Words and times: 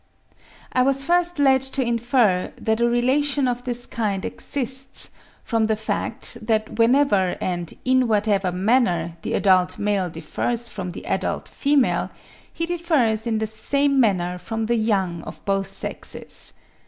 I 0.73 0.81
was 0.81 1.03
first 1.03 1.37
led 1.37 1.61
to 1.61 1.83
infer 1.83 2.51
that 2.59 2.81
a 2.81 2.89
relation 2.89 3.47
of 3.47 3.65
this 3.65 3.85
kind 3.85 4.25
exists, 4.25 5.11
from 5.43 5.65
the 5.65 5.75
fact 5.75 6.39
that 6.47 6.79
whenever 6.79 7.37
and 7.39 7.71
in 7.85 8.07
whatever 8.07 8.51
manner 8.51 9.15
the 9.21 9.33
adult 9.33 9.77
male 9.77 10.09
differs 10.09 10.67
from 10.67 10.89
the 10.89 11.05
adult 11.05 11.47
female, 11.47 12.09
he 12.51 12.65
differs 12.65 13.27
in 13.27 13.37
the 13.37 13.45
same 13.45 13.99
manner 13.99 14.39
from 14.39 14.65
the 14.65 14.75
young 14.75 15.21
of 15.21 15.45
both 15.45 15.71
sexes. 15.71 16.53